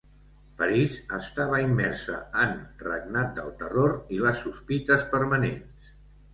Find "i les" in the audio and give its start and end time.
4.19-4.43